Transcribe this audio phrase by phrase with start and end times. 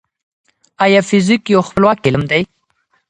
[0.83, 2.41] ايا فزيک يو خپلواک علم دی؟